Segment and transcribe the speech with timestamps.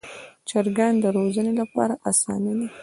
[0.49, 2.67] چرګان د روزنې لپاره اسانه دي.